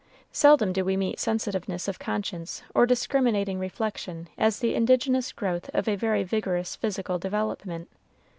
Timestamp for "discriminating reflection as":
2.87-4.57